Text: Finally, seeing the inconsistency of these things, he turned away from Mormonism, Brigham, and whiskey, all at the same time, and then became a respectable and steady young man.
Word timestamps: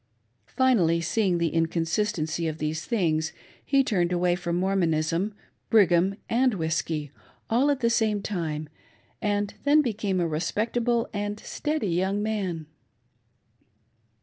Finally, 0.47 0.99
seeing 0.99 1.37
the 1.37 1.49
inconsistency 1.53 2.47
of 2.47 2.57
these 2.57 2.85
things, 2.85 3.33
he 3.63 3.83
turned 3.83 4.11
away 4.11 4.33
from 4.35 4.55
Mormonism, 4.55 5.31
Brigham, 5.69 6.15
and 6.27 6.55
whiskey, 6.55 7.11
all 7.51 7.69
at 7.69 7.81
the 7.81 7.89
same 7.91 8.19
time, 8.19 8.67
and 9.21 9.53
then 9.63 9.83
became 9.83 10.19
a 10.19 10.27
respectable 10.27 11.07
and 11.13 11.39
steady 11.41 11.89
young 11.91 12.23
man. 12.23 12.65